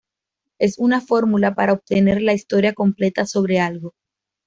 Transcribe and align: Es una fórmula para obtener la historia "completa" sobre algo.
Es 0.57 0.79
una 0.79 0.99
fórmula 0.99 1.53
para 1.53 1.73
obtener 1.73 2.23
la 2.23 2.33
historia 2.33 2.73
"completa" 2.73 3.27
sobre 3.27 3.59
algo. 3.59 3.93